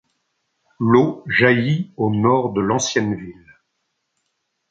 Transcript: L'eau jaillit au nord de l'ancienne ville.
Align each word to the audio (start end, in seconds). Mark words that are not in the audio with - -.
L'eau 0.79 1.23
jaillit 1.27 1.91
au 1.95 2.09
nord 2.09 2.53
de 2.53 2.59
l'ancienne 2.61 3.13
ville. 3.13 3.55